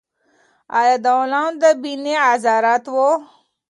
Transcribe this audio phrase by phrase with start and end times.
[0.79, 2.95] آیا دا غلام د بني غاضرة و؟